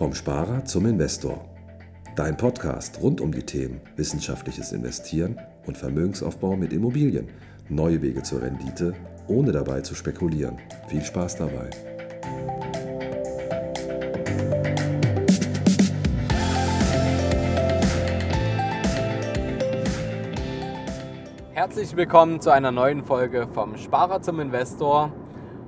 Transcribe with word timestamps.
Vom 0.00 0.14
Sparer 0.14 0.64
zum 0.64 0.86
Investor. 0.86 1.44
Dein 2.16 2.34
Podcast 2.34 3.02
rund 3.02 3.20
um 3.20 3.32
die 3.32 3.42
Themen 3.42 3.82
wissenschaftliches 3.96 4.72
Investieren 4.72 5.38
und 5.66 5.76
Vermögensaufbau 5.76 6.56
mit 6.56 6.72
Immobilien. 6.72 7.28
Neue 7.68 8.00
Wege 8.00 8.22
zur 8.22 8.40
Rendite, 8.40 8.94
ohne 9.28 9.52
dabei 9.52 9.82
zu 9.82 9.94
spekulieren. 9.94 10.56
Viel 10.88 11.02
Spaß 11.02 11.36
dabei. 11.36 11.68
Herzlich 21.52 21.94
willkommen 21.94 22.40
zu 22.40 22.48
einer 22.48 22.72
neuen 22.72 23.04
Folge 23.04 23.46
vom 23.52 23.76
Sparer 23.76 24.22
zum 24.22 24.40
Investor. 24.40 25.12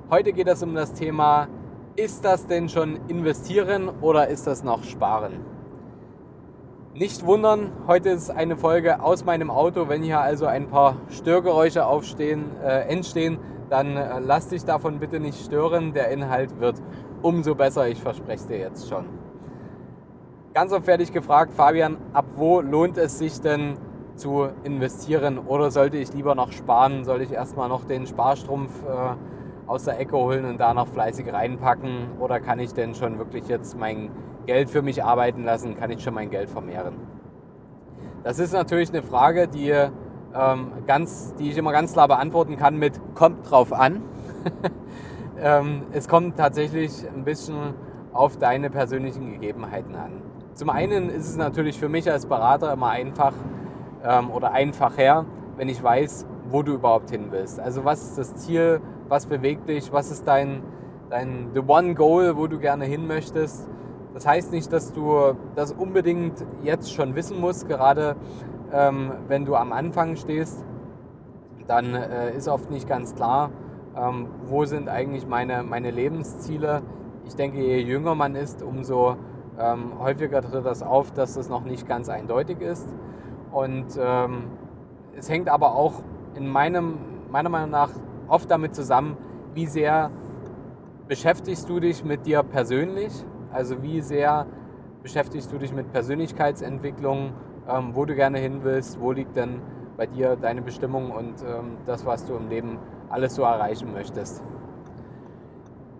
Heute 0.09 0.33
geht 0.33 0.47
es 0.47 0.63
um 0.63 0.73
das 0.73 0.91
Thema, 0.93 1.47
ist 1.95 2.25
das 2.25 2.47
denn 2.47 2.69
schon 2.69 2.99
investieren 3.07 3.89
oder 4.01 4.27
ist 4.27 4.47
das 4.47 4.63
noch 4.63 4.83
sparen? 4.83 5.33
Nicht 6.95 7.25
wundern, 7.25 7.71
heute 7.87 8.09
ist 8.09 8.29
eine 8.29 8.55
Folge 8.55 9.01
aus 9.01 9.25
meinem 9.25 9.49
Auto. 9.49 9.89
Wenn 9.89 10.03
hier 10.03 10.19
also 10.19 10.45
ein 10.45 10.69
paar 10.69 10.97
Störgeräusche 11.09 11.85
aufstehen, 11.85 12.45
äh, 12.63 12.87
entstehen, 12.87 13.39
dann 13.69 13.97
äh, 13.97 14.19
lass 14.19 14.49
dich 14.49 14.63
davon 14.63 14.99
bitte 14.99 15.19
nicht 15.19 15.43
stören. 15.43 15.93
Der 15.93 16.09
Inhalt 16.09 16.59
wird 16.59 16.81
umso 17.23 17.55
besser, 17.55 17.87
ich 17.87 17.99
verspreche 17.99 18.41
es 18.41 18.47
dir 18.47 18.57
jetzt 18.59 18.89
schon. 18.89 19.05
Ganz 20.53 20.71
oft 20.71 20.85
werde 20.85 21.03
gefragt, 21.11 21.53
Fabian, 21.55 21.97
ab 22.13 22.25
wo 22.35 22.61
lohnt 22.61 22.97
es 22.97 23.17
sich 23.17 23.41
denn 23.41 23.75
zu 24.15 24.49
investieren 24.63 25.39
oder 25.39 25.71
sollte 25.71 25.97
ich 25.97 26.13
lieber 26.13 26.35
noch 26.35 26.51
sparen? 26.51 27.05
Soll 27.05 27.21
ich 27.21 27.31
erstmal 27.31 27.69
noch 27.69 27.85
den 27.85 28.05
Sparstrumpf 28.05 28.71
äh, 28.83 29.15
aus 29.67 29.85
der 29.85 29.99
Ecke 29.99 30.17
holen 30.17 30.45
und 30.45 30.59
da 30.59 30.73
noch 30.73 30.87
fleißig 30.87 31.31
reinpacken? 31.31 32.19
Oder 32.19 32.39
kann 32.39 32.59
ich 32.59 32.73
denn 32.73 32.95
schon 32.95 33.17
wirklich 33.17 33.47
jetzt 33.47 33.77
mein 33.77 34.11
Geld 34.45 34.69
für 34.69 34.81
mich 34.81 35.03
arbeiten 35.03 35.43
lassen? 35.43 35.75
Kann 35.77 35.91
ich 35.91 36.03
schon 36.03 36.13
mein 36.13 36.29
Geld 36.29 36.49
vermehren? 36.49 36.95
Das 38.23 38.39
ist 38.39 38.53
natürlich 38.53 38.89
eine 38.89 39.03
Frage, 39.03 39.47
die, 39.47 39.69
ähm, 39.69 40.71
ganz, 40.87 41.33
die 41.35 41.49
ich 41.49 41.57
immer 41.57 41.71
ganz 41.71 41.93
klar 41.93 42.07
beantworten 42.07 42.57
kann 42.57 42.77
mit 42.77 42.99
kommt 43.15 43.49
drauf 43.49 43.73
an. 43.73 44.01
ähm, 45.41 45.83
es 45.91 46.07
kommt 46.07 46.37
tatsächlich 46.37 47.05
ein 47.13 47.25
bisschen 47.25 47.73
auf 48.13 48.37
deine 48.37 48.69
persönlichen 48.69 49.31
Gegebenheiten 49.31 49.95
an. 49.95 50.21
Zum 50.53 50.69
einen 50.69 51.09
ist 51.09 51.27
es 51.27 51.35
natürlich 51.35 51.79
für 51.79 51.89
mich 51.89 52.09
als 52.09 52.27
Berater 52.27 52.71
immer 52.71 52.89
einfach 52.89 53.33
ähm, 54.03 54.29
oder 54.29 54.51
einfacher, 54.51 55.25
wenn 55.57 55.67
ich 55.67 55.83
weiß, 55.83 56.27
wo 56.49 56.61
du 56.61 56.73
überhaupt 56.73 57.09
hin 57.09 57.27
willst. 57.31 57.59
Also 57.59 57.83
was 57.83 58.03
ist 58.03 58.17
das 58.17 58.35
Ziel, 58.35 58.79
was 59.13 59.27
bewegt 59.27 59.69
dich, 59.69 59.93
was 59.93 60.09
ist 60.09 60.27
dein, 60.27 60.63
dein 61.11 61.51
the 61.53 61.59
one 61.59 61.93
goal, 61.93 62.35
wo 62.35 62.47
du 62.47 62.57
gerne 62.57 62.85
hin 62.85 63.05
möchtest. 63.05 63.69
Das 64.15 64.25
heißt 64.25 64.51
nicht, 64.51 64.73
dass 64.73 64.91
du 64.91 65.35
das 65.53 65.71
unbedingt 65.71 66.43
jetzt 66.63 66.91
schon 66.91 67.13
wissen 67.13 67.39
musst, 67.39 67.67
gerade 67.67 68.15
ähm, 68.71 69.11
wenn 69.27 69.45
du 69.45 69.55
am 69.55 69.71
Anfang 69.71 70.15
stehst, 70.15 70.65
dann 71.67 71.93
äh, 71.93 72.35
ist 72.35 72.47
oft 72.47 72.71
nicht 72.71 72.89
ganz 72.89 73.13
klar, 73.13 73.51
ähm, 73.95 74.29
wo 74.45 74.65
sind 74.65 74.89
eigentlich 74.89 75.27
meine, 75.27 75.61
meine 75.61 75.91
Lebensziele. 75.91 76.81
Ich 77.25 77.35
denke, 77.35 77.59
je 77.59 77.77
jünger 77.77 78.15
man 78.15 78.33
ist, 78.33 78.63
umso 78.63 79.17
ähm, 79.59 79.99
häufiger 79.99 80.41
tritt 80.41 80.65
das 80.65 80.81
auf, 80.81 81.11
dass 81.11 81.35
das 81.35 81.49
noch 81.49 81.65
nicht 81.65 81.87
ganz 81.87 82.09
eindeutig 82.09 82.61
ist. 82.61 82.91
Und 83.51 83.95
ähm, 83.95 84.45
es 85.15 85.29
hängt 85.29 85.49
aber 85.49 85.75
auch 85.75 86.01
in 86.33 86.47
meinem, 86.47 86.97
meiner 87.29 87.49
Meinung 87.49 87.69
nach 87.69 87.91
oft 88.27 88.49
damit 88.49 88.75
zusammen, 88.75 89.17
wie 89.53 89.65
sehr 89.65 90.11
beschäftigst 91.07 91.69
du 91.69 91.79
dich 91.79 92.03
mit 92.03 92.25
dir 92.25 92.43
persönlich, 92.43 93.11
also 93.51 93.83
wie 93.83 94.01
sehr 94.01 94.45
beschäftigst 95.01 95.51
du 95.51 95.57
dich 95.57 95.73
mit 95.73 95.91
Persönlichkeitsentwicklung, 95.91 97.33
ähm, 97.69 97.91
wo 97.93 98.05
du 98.05 98.15
gerne 98.15 98.39
hin 98.39 98.59
willst, 98.63 98.99
wo 98.99 99.11
liegt 99.11 99.35
denn 99.35 99.61
bei 99.97 100.07
dir 100.07 100.35
deine 100.35 100.61
Bestimmung 100.61 101.11
und 101.11 101.41
ähm, 101.41 101.77
das, 101.85 102.05
was 102.05 102.25
du 102.25 102.35
im 102.35 102.49
Leben 102.49 102.79
alles 103.09 103.35
so 103.35 103.43
erreichen 103.43 103.93
möchtest. 103.93 104.43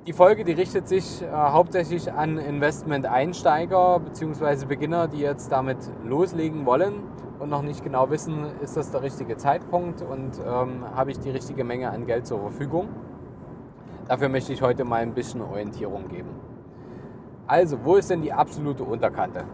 Die 0.06 0.12
Folge, 0.12 0.44
die 0.44 0.52
richtet 0.52 0.90
sich 0.90 1.22
äh, 1.22 1.28
hauptsächlich 1.32 2.12
an 2.12 2.38
Investment-Einsteiger 2.38 4.02
bzw. 4.02 4.66
Beginner, 4.66 5.08
die 5.08 5.20
jetzt 5.20 5.50
damit 5.50 5.78
loslegen 6.04 6.66
wollen 6.66 6.96
und 7.40 7.48
noch 7.48 7.62
nicht 7.62 7.86
genau 7.86 8.10
wissen, 8.10 8.48
ist 8.62 8.76
das 8.76 8.92
der 8.92 9.02
richtige 9.02 9.38
Zeitpunkt 9.38 10.02
und 10.02 10.32
ähm, 10.46 10.84
habe 10.94 11.12
ich 11.12 11.20
die 11.20 11.30
richtige 11.30 11.64
Menge 11.64 11.90
an 11.90 12.06
Geld 12.06 12.28
zur 12.28 12.42
Verfügung. 12.42 12.90
Dafür 14.10 14.28
möchte 14.28 14.52
ich 14.52 14.62
heute 14.62 14.84
mal 14.84 15.02
ein 15.02 15.14
bisschen 15.14 15.42
Orientierung 15.42 16.10
geben. 16.10 16.32
Also, 17.48 17.78
wo 17.86 17.96
ist 17.96 18.10
denn 18.10 18.22
die 18.22 18.34
absolute 18.34 18.84
Unterkante? 18.84 19.46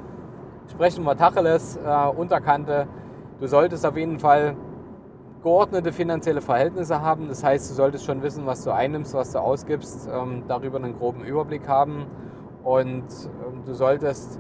Sprechen 0.72 1.04
wir 1.04 1.16
Tacheles, 1.16 1.78
äh, 1.78 2.08
Unterkante. 2.08 2.88
Du 3.40 3.46
solltest 3.46 3.86
auf 3.86 3.96
jeden 3.96 4.18
Fall 4.18 4.56
geordnete 5.42 5.92
finanzielle 5.92 6.42
Verhältnisse 6.42 7.02
haben. 7.02 7.28
Das 7.28 7.44
heißt, 7.44 7.70
du 7.70 7.74
solltest 7.74 8.06
schon 8.06 8.22
wissen, 8.22 8.46
was 8.46 8.64
du 8.64 8.72
einnimmst, 8.72 9.14
was 9.14 9.32
du 9.32 9.40
ausgibst, 9.40 10.10
ähm, 10.12 10.44
darüber 10.48 10.78
einen 10.78 10.98
groben 10.98 11.24
Überblick 11.24 11.68
haben. 11.68 12.06
Und 12.64 13.06
ähm, 13.24 13.64
du 13.66 13.74
solltest 13.74 14.40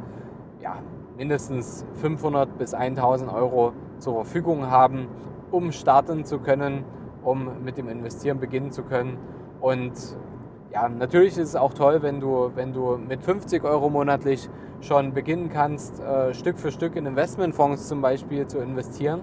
ja, 0.61 0.75
mindestens 1.17 1.85
500 1.95 2.57
bis 2.57 2.73
1000 2.73 3.31
Euro 3.31 3.73
zur 3.99 4.15
Verfügung 4.15 4.69
haben, 4.69 5.07
um 5.51 5.71
starten 5.71 6.25
zu 6.25 6.39
können, 6.39 6.83
um 7.23 7.63
mit 7.63 7.77
dem 7.77 7.89
Investieren 7.89 8.39
beginnen 8.39 8.71
zu 8.71 8.83
können. 8.83 9.17
Und 9.61 9.93
ja, 10.71 10.87
natürlich 10.87 11.37
ist 11.37 11.49
es 11.49 11.55
auch 11.55 11.73
toll, 11.73 12.01
wenn 12.01 12.19
du, 12.19 12.51
wenn 12.55 12.73
du 12.73 12.97
mit 12.97 13.23
50 13.23 13.63
Euro 13.63 13.89
monatlich 13.89 14.49
schon 14.81 15.13
beginnen 15.13 15.49
kannst, 15.49 15.99
äh, 15.99 16.33
Stück 16.33 16.59
für 16.59 16.71
Stück 16.71 16.95
in 16.95 17.05
Investmentfonds 17.05 17.87
zum 17.87 18.01
Beispiel 18.01 18.47
zu 18.47 18.59
investieren. 18.59 19.21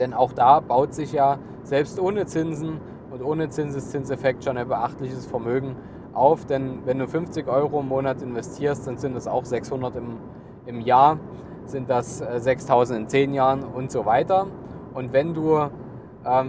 Denn 0.00 0.14
auch 0.14 0.32
da 0.32 0.60
baut 0.60 0.94
sich 0.94 1.12
ja 1.12 1.38
selbst 1.62 2.00
ohne 2.00 2.26
Zinsen 2.26 2.80
und 3.12 3.22
ohne 3.22 3.48
Zinseszinseffekt 3.50 4.44
schon 4.44 4.56
ein 4.56 4.66
beachtliches 4.66 5.26
Vermögen 5.26 5.76
auf. 6.12 6.46
Denn 6.46 6.80
wenn 6.86 6.98
du 6.98 7.06
50 7.06 7.46
Euro 7.46 7.80
im 7.80 7.88
Monat 7.88 8.22
investierst, 8.22 8.86
dann 8.88 8.98
sind 8.98 9.14
das 9.14 9.28
auch 9.28 9.44
600 9.44 9.94
im 9.96 10.18
im 10.66 10.80
Jahr 10.80 11.18
sind 11.64 11.90
das 11.90 12.18
6000 12.18 12.98
äh, 12.98 13.02
in 13.02 13.08
10 13.08 13.34
Jahren 13.34 13.64
und 13.64 13.90
so 13.90 14.06
weiter. 14.06 14.46
Und 14.94 15.12
wenn 15.12 15.34
du 15.34 15.68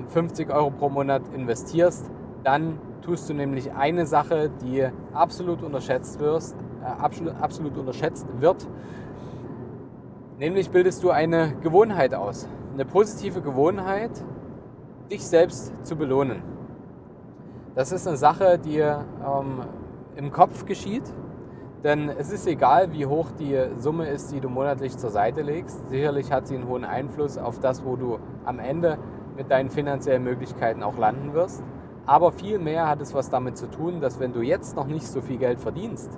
50 0.09 0.49
ähm, 0.49 0.55
Euro 0.55 0.71
pro 0.71 0.89
Monat 0.89 1.21
investierst, 1.33 2.09
dann 2.43 2.79
tust 3.01 3.29
du 3.29 3.33
nämlich 3.33 3.71
eine 3.73 4.05
Sache, 4.05 4.49
die 4.61 4.87
absolut 5.13 5.63
unterschätzt, 5.63 6.19
wirst, 6.19 6.55
äh, 6.81 6.85
absolut, 6.85 7.35
absolut 7.39 7.77
unterschätzt 7.77 8.25
wird. 8.39 8.67
Nämlich 10.39 10.71
bildest 10.71 11.03
du 11.03 11.11
eine 11.11 11.53
Gewohnheit 11.61 12.15
aus. 12.15 12.47
Eine 12.73 12.85
positive 12.85 13.41
Gewohnheit, 13.41 14.11
dich 15.09 15.25
selbst 15.25 15.73
zu 15.85 15.95
belohnen. 15.95 16.41
Das 17.75 17.91
ist 17.91 18.07
eine 18.07 18.17
Sache, 18.17 18.59
die 18.59 18.79
ähm, 18.79 19.61
im 20.15 20.31
Kopf 20.31 20.65
geschieht 20.65 21.03
denn 21.83 22.09
es 22.09 22.31
ist 22.31 22.45
egal, 22.45 22.93
wie 22.93 23.07
hoch 23.07 23.27
die 23.39 23.57
Summe 23.77 24.07
ist, 24.07 24.31
die 24.31 24.39
du 24.39 24.49
monatlich 24.49 24.97
zur 24.97 25.09
Seite 25.09 25.41
legst. 25.41 25.89
Sicherlich 25.89 26.31
hat 26.31 26.47
sie 26.47 26.55
einen 26.55 26.67
hohen 26.67 26.85
Einfluss 26.85 27.39
auf 27.39 27.59
das, 27.59 27.83
wo 27.83 27.95
du 27.95 28.19
am 28.45 28.59
Ende 28.59 28.99
mit 29.35 29.49
deinen 29.49 29.71
finanziellen 29.71 30.23
Möglichkeiten 30.23 30.83
auch 30.83 30.97
landen 30.97 31.33
wirst. 31.33 31.63
Aber 32.05 32.31
vielmehr 32.31 32.87
hat 32.87 33.01
es 33.01 33.15
was 33.15 33.31
damit 33.31 33.57
zu 33.57 33.67
tun, 33.67 33.99
dass 33.99 34.19
wenn 34.19 34.31
du 34.31 34.41
jetzt 34.41 34.75
noch 34.75 34.85
nicht 34.85 35.07
so 35.07 35.21
viel 35.21 35.37
Geld 35.37 35.59
verdienst 35.59 36.11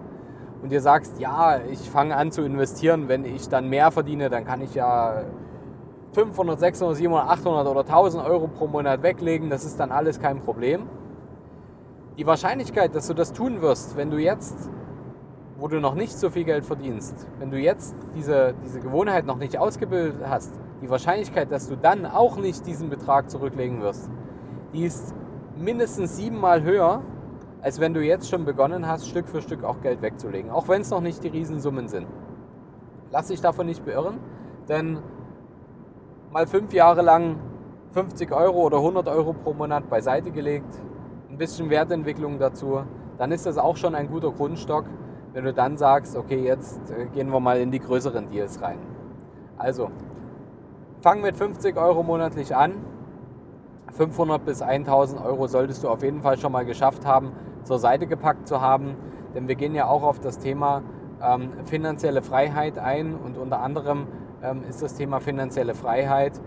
und 0.62 0.72
dir 0.72 0.82
sagst, 0.82 1.20
ja, 1.20 1.60
ich 1.72 1.90
fange 1.90 2.16
an 2.18 2.32
zu 2.32 2.42
investieren, 2.42 3.08
wenn 3.08 3.24
ich 3.24 3.48
dann 3.48 3.70
mehr 3.70 3.92
verdiene, 3.92 4.30
dann 4.30 4.44
kann 4.44 4.60
ich 4.62 4.76
ja 4.76 5.24
500, 6.14 6.60
600, 6.60 6.98
700, 6.98 7.30
800 7.30 7.68
oder 7.68 7.82
1000 7.82 8.26
Euro 8.26 8.48
pro 8.48 8.68
Monat 8.68 9.04
weglegen, 9.04 9.50
das 9.50 9.66
ist 9.66 9.80
dann 9.80 9.92
alles 9.92 10.20
kein 10.20 10.40
Problem. 10.40 10.88
Die 12.18 12.26
Wahrscheinlichkeit, 12.26 12.94
dass 12.96 13.08
du 13.08 13.14
das 13.14 13.34
tun 13.34 13.62
wirst, 13.62 13.98
wenn 13.98 14.12
du 14.12 14.18
jetzt 14.18 14.70
wo 15.64 15.70
du 15.70 15.80
noch 15.80 15.96
nicht 15.96 16.20
so 16.20 16.30
viel 16.30 16.44
Geld 16.44 16.66
verdienst, 16.66 17.26
wenn 17.40 17.50
du 17.50 17.58
jetzt 17.58 17.96
diese, 18.16 18.54
diese 18.66 18.82
Gewohnheit 18.82 19.26
noch 19.26 19.38
nicht 19.38 19.58
ausgebildet 19.58 20.22
hast, 20.28 20.52
die 20.82 20.90
Wahrscheinlichkeit, 20.90 21.52
dass 21.54 21.70
du 21.70 21.78
dann 21.78 22.06
auch 22.06 22.36
nicht 22.36 22.66
diesen 22.66 22.90
Betrag 22.90 23.30
zurücklegen 23.30 23.82
wirst, 23.82 24.10
die 24.74 24.84
ist 24.84 25.16
mindestens 25.58 26.18
siebenmal 26.18 26.64
höher, 26.64 27.02
als 27.62 27.80
wenn 27.80 27.94
du 27.94 28.02
jetzt 28.02 28.30
schon 28.30 28.44
begonnen 28.44 28.90
hast, 28.90 29.08
Stück 29.08 29.30
für 29.30 29.42
Stück 29.42 29.64
auch 29.64 29.80
Geld 29.82 30.02
wegzulegen, 30.02 30.52
auch 30.52 30.68
wenn 30.68 30.82
es 30.82 30.90
noch 30.90 31.00
nicht 31.00 31.24
die 31.24 31.30
Riesensummen 31.30 31.88
sind. 31.88 32.08
Lass 33.12 33.28
dich 33.28 33.40
davon 33.40 33.68
nicht 33.68 33.86
beirren, 33.86 34.18
denn 34.68 34.98
mal 36.34 36.48
fünf 36.48 36.74
Jahre 36.74 37.04
lang 37.04 37.36
50 37.92 38.32
Euro 38.32 38.64
oder 38.64 38.78
100 38.78 39.08
Euro 39.08 39.34
pro 39.34 39.54
Monat 39.54 39.88
beiseite 39.88 40.32
gelegt, 40.32 40.82
ein 41.30 41.38
bisschen 41.38 41.70
Wertentwicklung 41.70 42.40
dazu, 42.40 42.82
dann 43.20 43.32
ist 43.32 43.46
das 43.46 43.60
auch 43.60 43.78
schon 43.78 43.94
ein 43.94 44.10
guter 44.10 44.32
Grundstock, 44.32 44.86
wenn 45.34 45.46
du 45.46 45.54
dann 45.54 45.78
sagst, 45.78 46.18
okay, 46.18 46.44
jetzt 46.44 46.90
äh, 46.90 47.06
gehen 47.06 47.32
wir 47.32 47.40
mal 47.40 47.60
in 47.60 47.70
die 47.70 47.78
größeren 47.78 48.32
Deals 48.32 48.60
rein. 48.64 48.80
Also, 49.60 49.92
fang 51.02 51.22
mit 51.22 51.38
50 51.38 51.78
Euro 51.78 52.02
monatlich 52.02 52.56
an. 52.56 52.74
500 53.92 54.44
bis 54.44 54.64
1000 54.64 55.24
Euro 55.24 55.46
solltest 55.46 55.84
du 55.84 55.90
auf 55.90 56.02
jeden 56.02 56.24
Fall 56.24 56.40
schon 56.40 56.52
mal 56.52 56.66
geschafft 56.66 57.06
haben, 57.06 57.32
zur 57.64 57.78
Seite 57.78 58.08
gepackt 58.08 58.48
zu 58.48 58.60
haben. 58.60 58.96
Denn 59.36 59.48
wir 59.48 59.54
gehen 59.54 59.76
ja 59.76 59.86
auch 59.88 60.02
auf 60.02 60.20
das 60.20 60.40
Thema 60.40 60.82
ähm, 61.22 61.52
finanzielle 61.66 62.24
Freiheit 62.24 62.80
ein 62.80 63.14
und 63.16 63.38
unter 63.38 63.60
anderem 63.62 64.08
ähm, 64.44 64.64
ist 64.70 64.82
das 64.82 64.96
Thema 64.96 65.20
finanzielle 65.20 65.74
Freiheit 65.74 66.40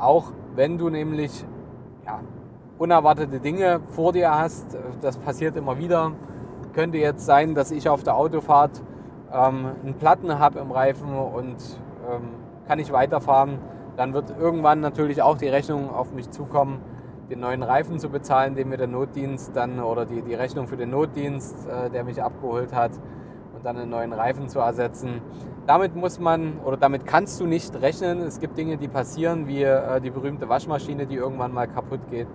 auch 0.00 0.32
wenn 0.56 0.78
du 0.78 0.88
nämlich 0.88 1.44
ja, 2.06 2.20
unerwartete 2.78 3.38
Dinge 3.38 3.80
vor 3.88 4.12
dir 4.12 4.34
hast, 4.34 4.76
das 5.00 5.18
passiert 5.18 5.56
immer 5.56 5.78
wieder. 5.78 6.12
Könnte 6.72 6.98
jetzt 6.98 7.26
sein, 7.26 7.54
dass 7.54 7.70
ich 7.70 7.88
auf 7.88 8.02
der 8.02 8.16
Autofahrt 8.16 8.82
ähm, 9.32 9.72
einen 9.84 9.94
Platten 9.94 10.38
habe 10.38 10.58
im 10.60 10.70
Reifen 10.70 11.14
und 11.14 11.56
ähm, 12.10 12.30
kann 12.66 12.78
nicht 12.78 12.92
weiterfahren. 12.92 13.58
Dann 13.96 14.14
wird 14.14 14.34
irgendwann 14.38 14.80
natürlich 14.80 15.20
auch 15.20 15.36
die 15.36 15.48
Rechnung 15.48 15.90
auf 15.90 16.12
mich 16.12 16.30
zukommen, 16.30 16.80
den 17.28 17.40
neuen 17.40 17.62
Reifen 17.62 17.98
zu 17.98 18.08
bezahlen, 18.08 18.54
den 18.54 18.68
mir 18.70 18.76
der 18.76 18.86
Notdienst 18.86 19.54
dann 19.54 19.80
oder 19.80 20.06
die, 20.06 20.22
die 20.22 20.34
Rechnung 20.34 20.66
für 20.66 20.76
den 20.76 20.90
Notdienst, 20.90 21.68
äh, 21.68 21.90
der 21.90 22.04
mich 22.04 22.22
abgeholt 22.22 22.74
hat, 22.74 22.92
und 23.60 23.66
dann 23.66 23.76
einen 23.76 23.90
neuen 23.90 24.14
Reifen 24.14 24.48
zu 24.48 24.58
ersetzen. 24.58 25.20
Damit 25.66 25.94
muss 25.94 26.18
man 26.18 26.60
oder 26.64 26.78
damit 26.78 27.04
kannst 27.04 27.38
du 27.40 27.46
nicht 27.46 27.80
rechnen. 27.80 28.20
Es 28.20 28.40
gibt 28.40 28.56
Dinge, 28.56 28.78
die 28.78 28.88
passieren, 28.88 29.46
wie 29.46 29.62
äh, 29.62 30.00
die 30.00 30.10
berühmte 30.10 30.48
Waschmaschine, 30.48 31.06
die 31.06 31.16
irgendwann 31.16 31.52
mal 31.52 31.68
kaputt 31.68 32.00
geht. 32.08 32.26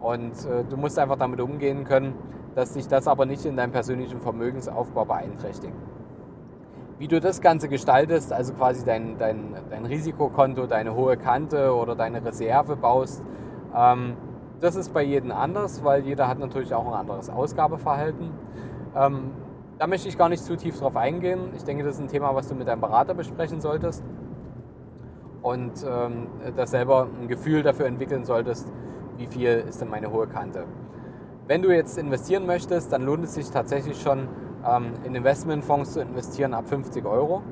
Und 0.00 0.32
äh, 0.46 0.64
du 0.68 0.78
musst 0.78 0.98
einfach 0.98 1.18
damit 1.18 1.40
umgehen 1.42 1.84
können, 1.84 2.14
dass 2.54 2.72
sich 2.72 2.88
das 2.88 3.06
aber 3.06 3.26
nicht 3.26 3.44
in 3.44 3.56
deinem 3.56 3.70
persönlichen 3.70 4.20
Vermögensaufbau 4.20 5.04
beeinträchtigt. 5.04 5.74
Wie 6.98 7.08
du 7.08 7.20
das 7.20 7.42
Ganze 7.42 7.68
gestaltest, 7.68 8.32
also 8.32 8.54
quasi 8.54 8.82
dein, 8.82 9.18
dein, 9.18 9.54
dein 9.68 9.84
Risikokonto, 9.84 10.66
deine 10.66 10.94
hohe 10.94 11.18
Kante 11.18 11.74
oder 11.74 11.94
deine 11.94 12.24
Reserve 12.24 12.76
baust, 12.76 13.22
ähm, 13.76 14.14
das 14.60 14.74
ist 14.74 14.94
bei 14.94 15.02
jedem 15.02 15.32
anders, 15.32 15.84
weil 15.84 16.06
jeder 16.06 16.28
hat 16.28 16.38
natürlich 16.38 16.72
auch 16.72 16.86
ein 16.86 16.94
anderes 16.94 17.28
Ausgabeverhalten. 17.28 18.30
Ähm, 18.96 19.32
da 19.78 19.86
möchte 19.86 20.08
ich 20.08 20.16
gar 20.16 20.28
nicht 20.28 20.42
zu 20.42 20.56
tief 20.56 20.78
drauf 20.78 20.96
eingehen. 20.96 21.50
Ich 21.56 21.64
denke, 21.64 21.84
das 21.84 21.96
ist 21.96 22.00
ein 22.00 22.08
Thema, 22.08 22.34
was 22.34 22.48
du 22.48 22.54
mit 22.54 22.68
deinem 22.68 22.80
Berater 22.80 23.14
besprechen 23.14 23.60
solltest 23.60 24.02
und 25.42 25.72
ähm, 25.88 26.28
das 26.56 26.70
selber 26.70 27.08
ein 27.20 27.28
Gefühl 27.28 27.62
dafür 27.62 27.86
entwickeln 27.86 28.24
solltest, 28.24 28.72
wie 29.18 29.26
viel 29.26 29.64
ist 29.68 29.80
denn 29.80 29.88
meine 29.88 30.10
hohe 30.10 30.26
Kante. 30.26 30.64
Wenn 31.46 31.62
du 31.62 31.70
jetzt 31.70 31.98
investieren 31.98 32.46
möchtest, 32.46 32.92
dann 32.92 33.02
lohnt 33.02 33.24
es 33.24 33.34
sich 33.34 33.50
tatsächlich 33.50 34.00
schon, 34.00 34.28
ähm, 34.66 34.94
in 35.04 35.14
Investmentfonds 35.14 35.92
zu 35.92 36.00
investieren 36.00 36.54
ab 36.54 36.68
50 36.68 37.04
Euro. 37.04 37.42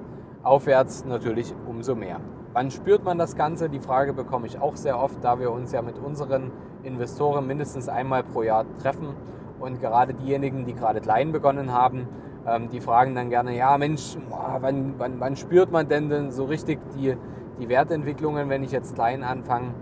Aufwärts 0.42 1.04
natürlich 1.04 1.54
umso 1.66 1.94
mehr. 1.94 2.20
Wann 2.52 2.70
spürt 2.70 3.04
man 3.04 3.18
das 3.18 3.36
Ganze? 3.36 3.68
Die 3.68 3.80
Frage 3.80 4.12
bekomme 4.12 4.46
ich 4.46 4.60
auch 4.60 4.76
sehr 4.76 5.00
oft, 5.00 5.22
da 5.22 5.38
wir 5.38 5.50
uns 5.50 5.72
ja 5.72 5.80
mit 5.80 5.98
unseren 5.98 6.52
Investoren 6.82 7.46
mindestens 7.46 7.88
einmal 7.88 8.24
pro 8.24 8.42
Jahr 8.42 8.64
treffen 8.78 9.14
und 9.64 9.80
gerade 9.80 10.12
diejenigen, 10.12 10.66
die 10.66 10.74
gerade 10.74 11.00
klein 11.00 11.32
begonnen 11.32 11.72
haben, 11.72 12.06
ähm, 12.46 12.68
die 12.68 12.80
fragen 12.80 13.14
dann 13.14 13.30
gerne, 13.30 13.56
ja 13.56 13.78
Mensch, 13.78 14.16
wann, 14.60 14.94
wann, 14.98 15.18
wann 15.18 15.36
spürt 15.36 15.72
man 15.72 15.88
denn, 15.88 16.10
denn 16.10 16.30
so 16.30 16.44
richtig 16.44 16.78
die, 16.94 17.16
die 17.58 17.68
Wertentwicklungen, 17.70 18.50
wenn 18.50 18.62
ich 18.62 18.72
jetzt 18.72 18.94
klein 18.94 19.22
anfange? 19.22 19.74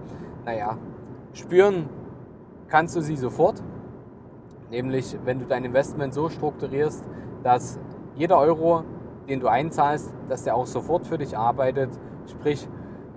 Naja, 0.45 0.79
spüren 1.33 1.89
kannst 2.69 2.95
du 2.95 3.01
sie 3.01 3.17
sofort. 3.17 3.61
Nämlich, 4.71 5.19
wenn 5.25 5.41
du 5.41 5.47
dein 5.47 5.65
Investment 5.65 6.15
so 6.15 6.29
strukturierst, 6.29 7.05
dass 7.43 7.79
jeder 8.15 8.39
Euro, 8.39 8.85
den 9.29 9.41
du 9.41 9.49
einzahlst, 9.49 10.15
dass 10.29 10.45
der 10.45 10.55
auch 10.55 10.67
sofort 10.67 11.07
für 11.07 11.19
dich 11.19 11.37
arbeitet. 11.37 11.91
Sprich, 12.31 12.69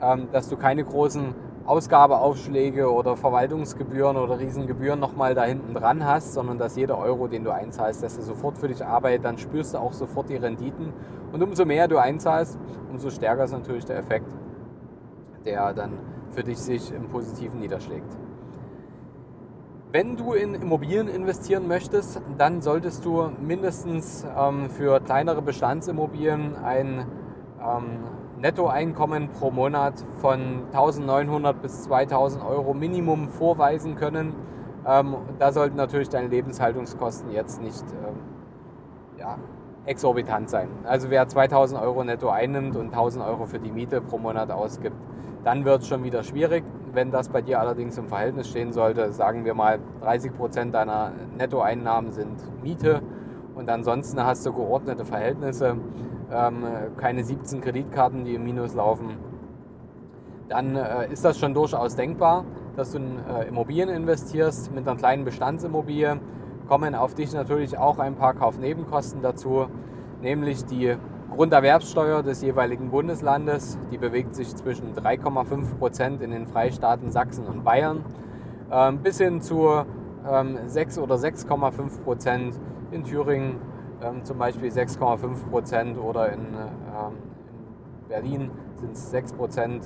ähm, 0.01 0.29
dass 0.31 0.49
du 0.49 0.57
keine 0.57 0.83
großen 0.83 1.35
Ausgabeaufschläge 1.65 2.91
oder 2.91 3.17
Verwaltungsgebühren 3.17 4.17
oder 4.17 4.39
Riesengebühren 4.39 4.99
nochmal 4.99 5.33
da 5.33 5.45
hinten 5.45 5.73
dran 5.73 6.05
hast, 6.05 6.33
sondern 6.33 6.59
dass 6.59 6.75
jeder 6.75 6.97
Euro, 6.99 7.27
den 7.27 7.43
du 7.43 7.51
einzahlst, 7.51 8.03
dass 8.03 8.17
er 8.17 8.23
sofort 8.23 8.57
für 8.57 8.67
dich 8.67 8.85
arbeitet, 8.85 9.25
dann 9.25 9.37
spürst 9.39 9.73
du 9.73 9.79
auch 9.79 9.93
sofort 9.93 10.29
die 10.29 10.35
Renditen. 10.35 10.93
Und 11.31 11.41
umso 11.41 11.65
mehr 11.65 11.87
du 11.87 11.97
einzahlst, 11.97 12.59
umso 12.91 13.09
stärker 13.09 13.45
ist 13.45 13.51
natürlich 13.51 13.85
der 13.85 13.97
Effekt, 13.97 14.27
der 15.43 15.73
dann 15.73 15.93
für 16.31 16.43
dich 16.43 16.59
sich 16.59 16.93
im 16.93 17.09
Positiven 17.09 17.59
niederschlägt. 17.59 18.15
Wenn 19.91 20.17
du 20.17 20.33
in 20.33 20.53
Immobilien 20.53 21.07
investieren 21.07 21.67
möchtest, 21.67 22.21
dann 22.37 22.61
solltest 22.61 23.05
du 23.05 23.31
mindestens 23.41 24.27
ähm, 24.37 24.69
für 24.69 24.99
kleinere 24.99 25.41
Bestandsimmobilien 25.41 26.57
ein 26.57 27.05
ähm, 27.59 27.99
Nettoeinkommen 28.39 29.29
pro 29.29 29.51
Monat 29.51 29.93
von 30.19 30.63
1900 30.73 31.61
bis 31.61 31.83
2000 31.83 32.43
Euro 32.43 32.73
Minimum 32.73 33.29
vorweisen 33.29 33.95
können. 33.95 34.35
Ähm, 34.85 35.15
da 35.39 35.51
sollten 35.51 35.77
natürlich 35.77 36.09
deine 36.09 36.27
Lebenshaltungskosten 36.27 37.31
jetzt 37.31 37.61
nicht 37.61 37.83
ähm, 37.91 38.19
ja, 39.17 39.37
exorbitant 39.85 40.49
sein. 40.49 40.67
Also 40.83 41.09
wer 41.09 41.27
2000 41.27 41.81
Euro 41.81 42.03
netto 42.03 42.29
einnimmt 42.29 42.75
und 42.75 42.87
1000 42.87 43.25
Euro 43.25 43.45
für 43.45 43.59
die 43.59 43.71
Miete 43.71 44.01
pro 44.01 44.17
Monat 44.17 44.51
ausgibt, 44.51 44.97
dann 45.43 45.63
wird 45.63 45.81
es 45.81 45.87
schon 45.87 46.03
wieder 46.03 46.23
schwierig. 46.23 46.63
Wenn 46.91 47.11
das 47.11 47.29
bei 47.29 47.41
dir 47.41 47.59
allerdings 47.59 47.97
im 47.97 48.07
Verhältnis 48.07 48.49
stehen 48.49 48.73
sollte, 48.73 49.11
sagen 49.11 49.45
wir 49.45 49.53
mal 49.53 49.79
30 50.01 50.35
Prozent 50.35 50.73
deiner 50.73 51.11
Nettoeinnahmen 51.37 52.11
sind 52.11 52.41
Miete 52.63 53.01
und 53.55 53.69
ansonsten 53.69 54.23
hast 54.23 54.45
du 54.45 54.53
geordnete 54.53 55.05
Verhältnisse, 55.05 55.77
ähm, 56.31 56.65
keine 56.97 57.23
17 57.23 57.61
Kreditkarten, 57.61 58.25
die 58.25 58.35
im 58.35 58.43
Minus 58.43 58.73
laufen, 58.73 59.17
dann 60.49 60.75
äh, 60.75 61.11
ist 61.11 61.25
das 61.25 61.37
schon 61.39 61.53
durchaus 61.53 61.95
denkbar, 61.95 62.45
dass 62.75 62.91
du 62.91 62.97
in 62.97 63.19
äh, 63.27 63.47
Immobilien 63.47 63.89
investierst. 63.89 64.73
Mit 64.73 64.87
einer 64.87 64.97
kleinen 64.97 65.25
Bestandsimmobilie 65.25 66.19
kommen 66.67 66.95
auf 66.95 67.15
dich 67.15 67.33
natürlich 67.33 67.77
auch 67.77 67.99
ein 67.99 68.15
paar 68.15 68.33
Kaufnebenkosten 68.33 69.21
dazu, 69.21 69.67
nämlich 70.21 70.65
die 70.65 70.95
Grunderwerbssteuer 71.35 72.23
des 72.23 72.41
jeweiligen 72.41 72.91
Bundeslandes. 72.91 73.77
Die 73.91 73.97
bewegt 73.97 74.35
sich 74.35 74.55
zwischen 74.55 74.93
3,5 74.93 75.75
Prozent 75.77 76.21
in 76.21 76.31
den 76.31 76.47
Freistaaten 76.47 77.11
Sachsen 77.11 77.45
und 77.45 77.63
Bayern 77.63 78.05
ähm, 78.71 78.99
bis 78.99 79.17
hin 79.17 79.41
zu 79.41 79.83
ähm, 80.29 80.57
6 80.65 80.99
oder 80.99 81.15
6,5 81.15 82.03
Prozent 82.03 82.59
in 82.91 83.03
Thüringen 83.03 83.57
ähm, 84.01 84.23
zum 84.23 84.37
Beispiel 84.37 84.69
6,5 84.69 85.49
Prozent 85.49 85.97
oder 85.97 86.31
in, 86.31 86.39
ähm, 86.39 87.13
in 88.01 88.07
Berlin 88.07 88.51
sind 88.75 88.93
es 88.93 89.11
6 89.11 89.33
Prozent, 89.33 89.85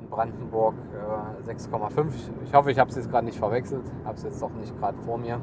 in 0.00 0.08
Brandenburg 0.08 0.74
äh, 1.46 1.50
6,5. 1.50 2.06
Ich 2.44 2.54
hoffe, 2.54 2.70
ich 2.70 2.78
habe 2.78 2.90
es 2.90 2.96
jetzt 2.96 3.10
gerade 3.10 3.26
nicht 3.26 3.38
verwechselt, 3.38 3.84
habe 4.04 4.16
es 4.16 4.22
jetzt 4.22 4.42
doch 4.42 4.52
nicht 4.52 4.76
gerade 4.78 4.98
vor 4.98 5.18
mir. 5.18 5.40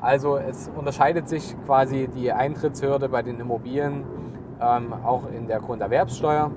Also 0.00 0.38
es 0.38 0.70
unterscheidet 0.74 1.28
sich 1.28 1.54
quasi 1.66 2.08
die 2.08 2.32
Eintrittshürde 2.32 3.08
bei 3.08 3.22
den 3.22 3.38
Immobilien 3.38 4.04
ähm, 4.60 4.92
auch 5.04 5.24
in 5.30 5.46
der 5.46 5.60
Grunderwerbssteuer. 5.60 6.50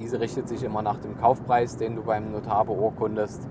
Diese 0.00 0.20
richtet 0.20 0.48
sich 0.48 0.62
immer 0.62 0.82
nach 0.82 0.98
dem 0.98 1.16
Kaufpreis, 1.16 1.76
den 1.76 1.96
du 1.96 2.02
beim 2.02 2.32
Notar 2.32 2.64
beurkundest. 2.64 3.48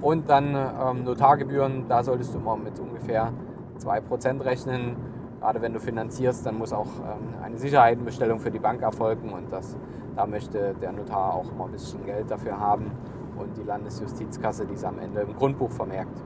Und 0.00 0.28
dann 0.28 0.54
ähm, 0.54 1.04
Notargebühren, 1.04 1.86
da 1.88 2.02
solltest 2.02 2.34
du 2.34 2.38
immer 2.38 2.56
mit 2.56 2.78
ungefähr 2.80 3.32
2% 3.78 4.44
rechnen. 4.44 4.96
Gerade 5.42 5.60
wenn 5.60 5.72
du 5.72 5.80
finanzierst, 5.80 6.46
dann 6.46 6.56
muss 6.56 6.72
auch 6.72 6.86
ähm, 6.86 7.34
eine 7.42 7.58
Sicherheitenbestellung 7.58 8.38
für 8.38 8.52
die 8.52 8.60
Bank 8.60 8.80
erfolgen 8.80 9.32
und 9.32 9.52
das, 9.52 9.76
da 10.14 10.24
möchte 10.24 10.72
der 10.80 10.92
Notar 10.92 11.34
auch 11.34 11.50
immer 11.50 11.64
ein 11.64 11.72
bisschen 11.72 12.06
Geld 12.06 12.30
dafür 12.30 12.60
haben 12.60 12.92
und 13.36 13.56
die 13.56 13.64
Landesjustizkasse, 13.64 14.66
die 14.66 14.74
es 14.74 14.84
am 14.84 15.00
Ende 15.00 15.22
im 15.22 15.34
Grundbuch 15.34 15.72
vermerkt. 15.72 16.16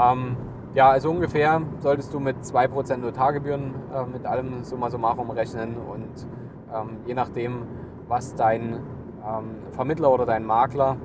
Ähm, 0.00 0.36
ja, 0.74 0.90
also 0.90 1.10
ungefähr 1.10 1.60
solltest 1.80 2.14
du 2.14 2.20
mit 2.20 2.36
2% 2.44 2.98
Notargebühren 2.98 3.74
äh, 3.92 4.04
mit 4.04 4.24
allem 4.24 4.62
summa 4.62 4.90
summarum 4.90 5.30
rechnen 5.30 5.76
und 5.76 6.28
ähm, 6.72 6.98
je 7.06 7.14
nachdem, 7.14 7.64
was 8.06 8.36
dein 8.36 8.74
ähm, 9.26 9.56
Vermittler 9.72 10.12
oder 10.12 10.24
dein 10.24 10.44
Makler 10.44 10.98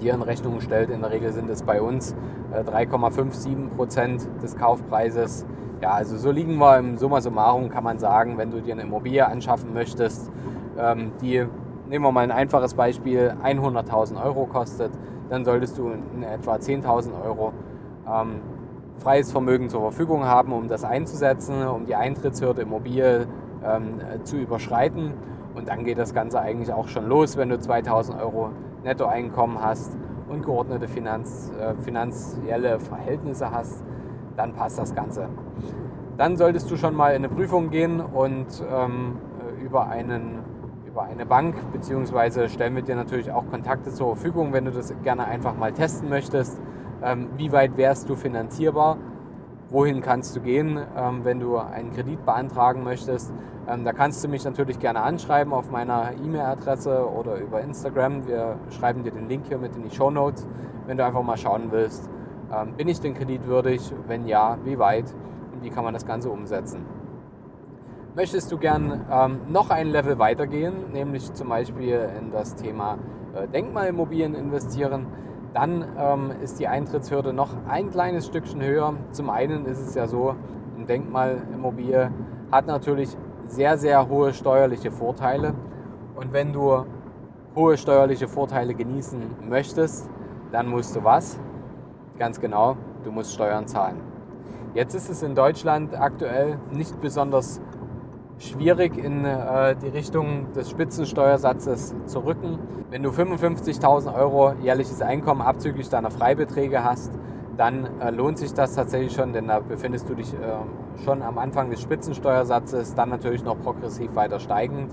dir 0.00 0.14
in 0.14 0.22
Rechnung 0.22 0.62
stellt, 0.62 0.88
in 0.88 1.02
der 1.02 1.10
Regel 1.10 1.34
sind 1.34 1.50
es 1.50 1.64
bei 1.64 1.82
uns 1.82 2.16
äh, 2.54 2.62
3,57% 2.62 4.38
des 4.40 4.56
Kaufpreises 4.56 5.44
ja, 5.84 5.90
also 5.92 6.16
so 6.16 6.30
liegen 6.30 6.56
wir 6.56 6.78
im 6.78 6.96
Summa 6.96 7.20
summarum, 7.20 7.68
kann 7.68 7.84
man 7.84 7.98
sagen, 7.98 8.38
wenn 8.38 8.50
du 8.50 8.62
dir 8.62 8.72
eine 8.72 8.82
Immobilie 8.82 9.26
anschaffen 9.26 9.74
möchtest, 9.74 10.32
ähm, 10.78 11.12
die, 11.20 11.44
nehmen 11.90 12.04
wir 12.04 12.10
mal 12.10 12.22
ein 12.22 12.30
einfaches 12.30 12.72
Beispiel, 12.72 13.34
100.000 13.44 14.24
Euro 14.24 14.46
kostet, 14.46 14.92
dann 15.28 15.44
solltest 15.44 15.76
du 15.76 15.90
in 15.90 16.22
etwa 16.22 16.54
10.000 16.54 17.10
Euro 17.22 17.52
ähm, 18.10 18.40
freies 18.96 19.30
Vermögen 19.30 19.68
zur 19.68 19.82
Verfügung 19.82 20.24
haben, 20.24 20.54
um 20.54 20.68
das 20.68 20.84
einzusetzen, 20.84 21.66
um 21.66 21.84
die 21.84 21.96
Eintrittshürde 21.96 22.62
Immobilie 22.62 23.26
ähm, 23.62 24.00
zu 24.22 24.38
überschreiten. 24.38 25.12
Und 25.54 25.68
dann 25.68 25.84
geht 25.84 25.98
das 25.98 26.14
Ganze 26.14 26.40
eigentlich 26.40 26.72
auch 26.72 26.88
schon 26.88 27.06
los, 27.06 27.36
wenn 27.36 27.50
du 27.50 27.58
2000 27.58 28.18
Euro 28.18 28.52
Nettoeinkommen 28.84 29.62
hast 29.62 29.98
und 30.30 30.46
geordnete 30.46 30.88
Finanz, 30.88 31.52
äh, 31.60 31.74
finanzielle 31.82 32.80
Verhältnisse 32.80 33.50
hast 33.50 33.84
dann 34.36 34.54
passt 34.54 34.78
das 34.78 34.94
Ganze. 34.94 35.28
Dann 36.16 36.36
solltest 36.36 36.70
du 36.70 36.76
schon 36.76 36.94
mal 36.94 37.10
in 37.10 37.24
eine 37.24 37.28
Prüfung 37.28 37.70
gehen 37.70 38.00
und 38.00 38.46
ähm, 38.72 39.18
über, 39.62 39.88
einen, 39.88 40.40
über 40.86 41.02
eine 41.02 41.26
Bank, 41.26 41.56
beziehungsweise 41.72 42.48
stellen 42.48 42.74
wir 42.76 42.82
dir 42.82 42.96
natürlich 42.96 43.32
auch 43.32 43.46
Kontakte 43.50 43.90
zur 43.90 44.14
Verfügung, 44.14 44.52
wenn 44.52 44.64
du 44.64 44.70
das 44.70 44.94
gerne 45.02 45.24
einfach 45.24 45.56
mal 45.56 45.72
testen 45.72 46.08
möchtest. 46.08 46.60
Ähm, 47.02 47.28
wie 47.36 47.50
weit 47.52 47.76
wärst 47.76 48.08
du 48.08 48.14
finanzierbar? 48.14 48.96
wohin 49.74 50.00
kannst 50.00 50.36
du 50.36 50.40
gehen, 50.40 50.78
ähm, 50.96 51.24
wenn 51.24 51.40
du 51.40 51.58
einen 51.58 51.92
Kredit 51.92 52.24
beantragen 52.24 52.84
möchtest. 52.84 53.32
Ähm, 53.66 53.84
da 53.84 53.92
kannst 53.92 54.22
du 54.22 54.28
mich 54.28 54.44
natürlich 54.44 54.78
gerne 54.78 55.02
anschreiben 55.02 55.52
auf 55.52 55.70
meiner 55.70 56.12
E-Mail-Adresse 56.24 57.08
oder 57.10 57.36
über 57.36 57.60
Instagram. 57.60 58.26
Wir 58.26 58.56
schreiben 58.70 59.02
dir 59.02 59.10
den 59.10 59.28
Link 59.28 59.46
hier 59.48 59.58
mit 59.58 59.74
in 59.74 59.82
die 59.82 59.94
Show 59.94 60.10
Notes, 60.10 60.46
wenn 60.86 60.96
du 60.96 61.04
einfach 61.04 61.22
mal 61.22 61.36
schauen 61.36 61.68
willst, 61.70 62.08
bin 62.76 62.88
ich 62.88 63.00
denn 63.00 63.14
kreditwürdig? 63.14 63.92
Wenn 64.06 64.26
ja, 64.26 64.58
wie 64.64 64.78
weit 64.78 65.14
und 65.52 65.62
wie 65.62 65.70
kann 65.70 65.84
man 65.84 65.94
das 65.94 66.06
Ganze 66.06 66.30
umsetzen? 66.30 66.84
Möchtest 68.16 68.52
du 68.52 68.58
gern 68.58 69.06
ähm, 69.10 69.40
noch 69.48 69.70
ein 69.70 69.88
Level 69.88 70.18
weitergehen, 70.18 70.92
nämlich 70.92 71.32
zum 71.32 71.48
Beispiel 71.48 72.08
in 72.18 72.30
das 72.30 72.54
Thema 72.54 72.98
äh, 73.34 73.48
Denkmalimmobilien 73.48 74.34
investieren, 74.34 75.06
dann 75.52 75.84
ähm, 75.98 76.32
ist 76.42 76.60
die 76.60 76.68
Eintrittshürde 76.68 77.32
noch 77.32 77.50
ein 77.68 77.90
kleines 77.90 78.26
Stückchen 78.26 78.62
höher. 78.62 78.94
Zum 79.10 79.30
einen 79.30 79.66
ist 79.66 79.80
es 79.80 79.94
ja 79.94 80.06
so, 80.06 80.36
ein 80.76 80.86
Denkmalimmobilie 80.86 82.12
hat 82.52 82.66
natürlich 82.66 83.16
sehr, 83.46 83.78
sehr 83.78 84.08
hohe 84.08 84.32
steuerliche 84.32 84.90
Vorteile. 84.90 85.54
Und 86.14 86.32
wenn 86.32 86.52
du 86.52 86.84
hohe 87.56 87.76
steuerliche 87.76 88.28
Vorteile 88.28 88.74
genießen 88.74 89.20
möchtest, 89.48 90.08
dann 90.52 90.68
musst 90.68 90.94
du 90.96 91.02
was? 91.02 91.38
Ganz 92.18 92.40
genau, 92.40 92.76
du 93.02 93.10
musst 93.10 93.34
Steuern 93.34 93.66
zahlen. 93.66 94.00
Jetzt 94.72 94.94
ist 94.94 95.10
es 95.10 95.22
in 95.24 95.34
Deutschland 95.34 95.98
aktuell 95.98 96.58
nicht 96.70 97.00
besonders 97.00 97.60
schwierig 98.38 98.96
in 98.96 99.24
äh, 99.24 99.74
die 99.76 99.88
Richtung 99.88 100.52
des 100.52 100.70
Spitzensteuersatzes 100.70 101.94
zu 102.06 102.20
rücken. 102.20 102.58
Wenn 102.90 103.02
du 103.02 103.10
55.000 103.10 104.14
Euro 104.14 104.52
jährliches 104.62 105.02
Einkommen 105.02 105.40
abzüglich 105.40 105.88
deiner 105.88 106.10
Freibeträge 106.10 106.84
hast, 106.84 107.12
dann 107.56 108.00
äh, 108.00 108.10
lohnt 108.10 108.38
sich 108.38 108.54
das 108.54 108.74
tatsächlich 108.74 109.12
schon, 109.12 109.32
denn 109.32 109.48
da 109.48 109.58
befindest 109.60 110.08
du 110.08 110.14
dich 110.14 110.32
äh, 110.34 111.04
schon 111.04 111.22
am 111.22 111.38
Anfang 111.38 111.70
des 111.70 111.82
Spitzensteuersatzes, 111.82 112.94
dann 112.94 113.10
natürlich 113.10 113.44
noch 113.44 113.60
progressiv 113.60 114.14
weiter 114.14 114.38
steigend. 114.38 114.92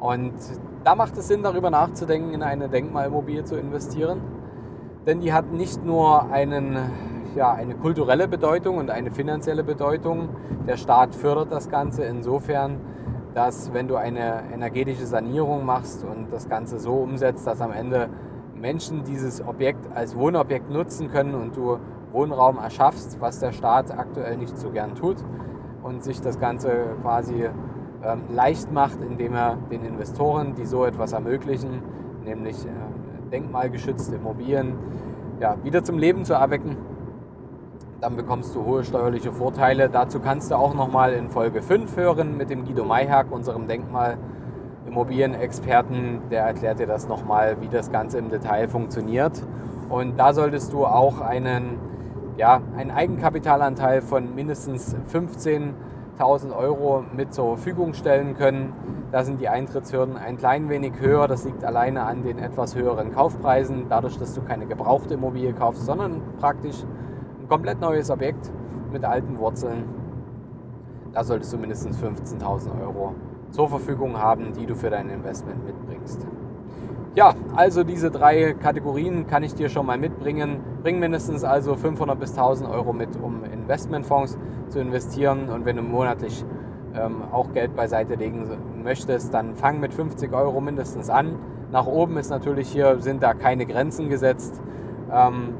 Und 0.00 0.34
da 0.82 0.94
macht 0.94 1.16
es 1.16 1.28
Sinn, 1.28 1.42
darüber 1.42 1.70
nachzudenken, 1.70 2.32
in 2.32 2.42
eine 2.42 2.68
Denkmalimmobilie 2.68 3.44
zu 3.44 3.56
investieren. 3.56 4.20
Denn 5.06 5.20
die 5.20 5.32
hat 5.32 5.52
nicht 5.52 5.84
nur 5.84 6.30
einen, 6.30 6.76
ja, 7.34 7.52
eine 7.52 7.74
kulturelle 7.74 8.28
Bedeutung 8.28 8.76
und 8.76 8.90
eine 8.90 9.10
finanzielle 9.10 9.64
Bedeutung. 9.64 10.28
Der 10.66 10.76
Staat 10.76 11.14
fördert 11.14 11.52
das 11.52 11.68
Ganze 11.70 12.04
insofern, 12.04 12.80
dass 13.34 13.72
wenn 13.72 13.88
du 13.88 13.96
eine 13.96 14.42
energetische 14.52 15.06
Sanierung 15.06 15.64
machst 15.64 16.04
und 16.04 16.32
das 16.32 16.48
Ganze 16.48 16.78
so 16.78 16.94
umsetzt, 16.94 17.46
dass 17.46 17.60
am 17.60 17.72
Ende 17.72 18.08
Menschen 18.54 19.04
dieses 19.04 19.46
Objekt 19.46 19.86
als 19.94 20.16
Wohnobjekt 20.16 20.70
nutzen 20.70 21.10
können 21.10 21.34
und 21.34 21.56
du 21.56 21.78
Wohnraum 22.12 22.58
erschaffst, 22.58 23.20
was 23.20 23.38
der 23.38 23.52
Staat 23.52 23.96
aktuell 23.96 24.36
nicht 24.36 24.56
so 24.58 24.70
gern 24.70 24.94
tut 24.94 25.16
und 25.82 26.02
sich 26.02 26.20
das 26.20 26.38
Ganze 26.38 26.96
quasi 27.02 27.48
ähm, 28.02 28.22
leicht 28.34 28.72
macht, 28.72 29.02
indem 29.02 29.34
er 29.34 29.56
den 29.70 29.84
Investoren, 29.84 30.54
die 30.54 30.64
so 30.64 30.84
etwas 30.84 31.12
ermöglichen, 31.12 31.82
nämlich 32.24 32.64
äh, 32.64 32.70
denkmalgeschützte 33.30 34.16
Immobilien, 34.16 34.74
ja, 35.40 35.56
wieder 35.62 35.84
zum 35.84 35.98
Leben 35.98 36.24
zu 36.24 36.34
erwecken. 36.34 36.76
Dann 38.00 38.16
bekommst 38.16 38.54
du 38.54 38.64
hohe 38.64 38.84
steuerliche 38.84 39.32
Vorteile. 39.32 39.88
Dazu 39.88 40.20
kannst 40.20 40.50
du 40.50 40.54
auch 40.54 40.74
nochmal 40.74 41.14
in 41.14 41.28
Folge 41.28 41.62
5 41.62 41.96
hören 41.96 42.36
mit 42.36 42.50
dem 42.50 42.64
Guido 42.64 42.84
Mayhack, 42.84 43.26
unserem 43.30 43.66
Denkmal 43.66 44.18
Immobilienexperten, 44.86 46.22
der 46.30 46.44
erklärt 46.44 46.78
dir 46.78 46.86
das 46.86 47.08
nochmal, 47.08 47.60
wie 47.60 47.68
das 47.68 47.92
Ganze 47.92 48.18
im 48.18 48.30
Detail 48.30 48.68
funktioniert. 48.68 49.42
Und 49.88 50.18
da 50.18 50.32
solltest 50.32 50.72
du 50.72 50.86
auch 50.86 51.20
einen, 51.20 51.78
ja, 52.36 52.60
einen 52.76 52.90
Eigenkapitalanteil 52.90 54.00
von 54.02 54.34
mindestens 54.34 54.96
15.000 56.18 56.56
Euro 56.56 57.04
mit 57.12 57.32
zur 57.32 57.56
Verfügung 57.56 57.94
stellen 57.94 58.34
können. 58.36 58.72
Da 59.12 59.24
sind 59.24 59.40
die 59.40 59.48
Eintrittshürden 59.48 60.16
ein 60.16 60.36
klein 60.36 60.68
wenig 60.68 60.94
höher. 61.00 61.28
Das 61.28 61.44
liegt 61.44 61.64
alleine 61.64 62.02
an 62.02 62.24
den 62.24 62.38
etwas 62.38 62.74
höheren 62.74 63.12
Kaufpreisen, 63.12 63.86
dadurch, 63.88 64.18
dass 64.18 64.34
du 64.34 64.42
keine 64.42 64.66
gebrauchte 64.66 65.14
Immobilie 65.14 65.52
kaufst, 65.52 65.86
sondern 65.86 66.20
praktisch 66.38 66.84
ein 67.40 67.48
komplett 67.48 67.80
neues 67.80 68.10
Objekt 68.10 68.50
mit 68.92 69.04
alten 69.04 69.38
Wurzeln. 69.38 69.84
Da 71.12 71.24
solltest 71.24 71.52
du 71.52 71.58
mindestens 71.58 71.98
15.000 71.98 72.80
Euro 72.80 73.14
zur 73.50 73.68
Verfügung 73.68 74.18
haben, 74.18 74.52
die 74.52 74.66
du 74.66 74.74
für 74.74 74.90
dein 74.90 75.08
Investment 75.08 75.64
mitbringst. 75.64 76.26
Ja, 77.14 77.34
also 77.56 77.84
diese 77.84 78.10
drei 78.10 78.52
Kategorien 78.52 79.26
kann 79.26 79.42
ich 79.42 79.54
dir 79.54 79.68
schon 79.68 79.86
mal 79.86 79.98
mitbringen. 79.98 80.60
Bring 80.82 80.98
mindestens 80.98 81.42
also 81.42 81.74
500 81.74 82.18
bis 82.20 82.30
1000 82.30 82.70
Euro 82.70 82.92
mit, 82.92 83.08
um 83.20 83.44
Investmentfonds 83.44 84.38
zu 84.68 84.78
investieren. 84.78 85.48
Und 85.48 85.64
wenn 85.64 85.76
du 85.76 85.82
monatlich 85.82 86.44
ähm, 86.94 87.22
auch 87.32 87.52
Geld 87.52 87.74
beiseite 87.74 88.14
legen 88.14 88.46
möchtest, 88.82 89.32
dann 89.34 89.54
fang 89.54 89.80
mit 89.80 89.94
50 89.94 90.32
Euro 90.32 90.60
mindestens 90.60 91.10
an. 91.10 91.36
Nach 91.72 91.86
oben 91.86 92.18
ist 92.18 92.30
natürlich 92.30 92.68
hier, 92.68 93.00
sind 93.00 93.22
da 93.22 93.34
keine 93.34 93.66
Grenzen 93.66 94.08
gesetzt. 94.08 94.60
Ähm, 95.12 95.54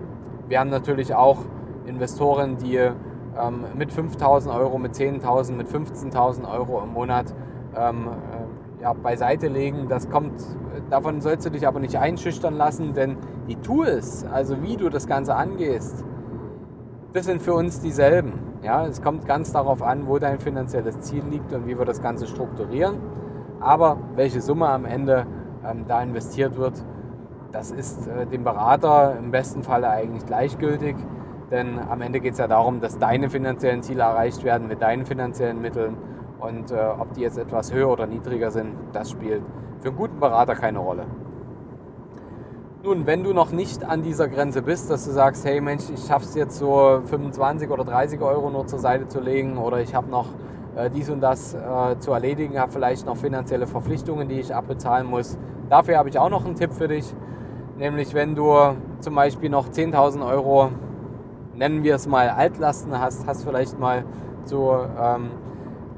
wir 0.48 0.60
haben 0.60 0.70
natürlich 0.70 1.14
auch 1.14 1.38
Investoren, 1.86 2.56
die 2.58 2.76
ähm, 2.76 3.64
mit 3.76 3.92
5000 3.92 4.54
Euro, 4.54 4.78
mit 4.78 4.94
10.000, 4.94 5.52
mit 5.52 5.68
15.000 5.68 6.50
Euro 6.50 6.82
im 6.82 6.92
Monat 6.92 7.34
ähm, 7.76 8.08
äh, 8.08 8.37
ja, 8.80 8.92
beiseite 8.92 9.48
legen. 9.48 9.88
Das 9.88 10.08
kommt, 10.08 10.34
davon 10.90 11.20
sollst 11.20 11.46
du 11.46 11.50
dich 11.50 11.66
aber 11.66 11.80
nicht 11.80 11.96
einschüchtern 11.96 12.56
lassen, 12.56 12.94
denn 12.94 13.16
die 13.46 13.56
Tools, 13.56 14.24
also 14.32 14.62
wie 14.62 14.76
du 14.76 14.88
das 14.88 15.06
Ganze 15.06 15.34
angehst, 15.34 16.04
das 17.12 17.26
sind 17.26 17.42
für 17.42 17.54
uns 17.54 17.80
dieselben. 17.80 18.32
Ja, 18.62 18.86
es 18.86 19.02
kommt 19.02 19.26
ganz 19.26 19.52
darauf 19.52 19.82
an, 19.82 20.06
wo 20.06 20.18
dein 20.18 20.40
finanzielles 20.40 21.00
Ziel 21.00 21.22
liegt 21.30 21.52
und 21.52 21.66
wie 21.66 21.78
wir 21.78 21.84
das 21.84 22.02
Ganze 22.02 22.26
strukturieren. 22.26 22.96
Aber 23.60 23.98
welche 24.14 24.40
Summe 24.40 24.68
am 24.68 24.84
Ende 24.84 25.26
ähm, 25.64 25.84
da 25.86 26.02
investiert 26.02 26.56
wird, 26.56 26.84
das 27.52 27.70
ist 27.70 28.06
äh, 28.06 28.26
dem 28.26 28.44
Berater 28.44 29.16
im 29.18 29.30
besten 29.30 29.62
Falle 29.62 29.88
eigentlich 29.88 30.26
gleichgültig. 30.26 30.96
Denn 31.50 31.78
am 31.78 32.02
Ende 32.02 32.20
geht 32.20 32.32
es 32.34 32.38
ja 32.38 32.46
darum, 32.46 32.80
dass 32.80 32.98
deine 32.98 33.30
finanziellen 33.30 33.82
Ziele 33.82 34.02
erreicht 34.02 34.44
werden 34.44 34.68
mit 34.68 34.82
deinen 34.82 35.06
finanziellen 35.06 35.60
Mitteln. 35.60 35.96
Und 36.40 36.70
äh, 36.70 36.76
ob 36.98 37.12
die 37.14 37.22
jetzt 37.22 37.38
etwas 37.38 37.72
höher 37.72 37.88
oder 37.88 38.06
niedriger 38.06 38.50
sind, 38.50 38.74
das 38.92 39.10
spielt 39.10 39.42
für 39.80 39.88
einen 39.88 39.96
guten 39.96 40.20
Berater 40.20 40.54
keine 40.54 40.78
Rolle. 40.78 41.04
Nun, 42.84 43.06
wenn 43.06 43.24
du 43.24 43.32
noch 43.32 43.50
nicht 43.50 43.84
an 43.84 44.02
dieser 44.02 44.28
Grenze 44.28 44.62
bist, 44.62 44.88
dass 44.88 45.04
du 45.04 45.10
sagst, 45.10 45.44
hey 45.44 45.60
Mensch, 45.60 45.84
ich 45.92 46.06
schaffe 46.06 46.24
es 46.24 46.34
jetzt 46.36 46.58
so 46.58 47.00
25 47.04 47.68
oder 47.70 47.84
30 47.84 48.20
Euro 48.20 48.50
nur 48.50 48.66
zur 48.66 48.78
Seite 48.78 49.08
zu 49.08 49.20
legen 49.20 49.58
oder 49.58 49.80
ich 49.80 49.96
habe 49.96 50.08
noch 50.08 50.26
äh, 50.76 50.88
dies 50.88 51.10
und 51.10 51.20
das 51.20 51.54
äh, 51.54 51.98
zu 51.98 52.12
erledigen, 52.12 52.58
habe 52.58 52.70
vielleicht 52.70 53.04
noch 53.04 53.16
finanzielle 53.16 53.66
Verpflichtungen, 53.66 54.28
die 54.28 54.38
ich 54.38 54.54
abbezahlen 54.54 55.08
muss. 55.08 55.36
Dafür 55.68 55.98
habe 55.98 56.08
ich 56.08 56.18
auch 56.20 56.30
noch 56.30 56.46
einen 56.46 56.54
Tipp 56.54 56.72
für 56.72 56.86
dich, 56.86 57.12
nämlich 57.76 58.14
wenn 58.14 58.36
du 58.36 58.54
zum 59.00 59.14
Beispiel 59.16 59.50
noch 59.50 59.68
10.000 59.68 60.24
Euro, 60.26 60.70
nennen 61.56 61.82
wir 61.82 61.96
es 61.96 62.06
mal 62.06 62.30
Altlasten 62.30 62.98
hast, 62.98 63.26
hast 63.26 63.42
vielleicht 63.42 63.78
mal 63.78 64.04
so 64.44 64.86
ähm, 65.00 65.30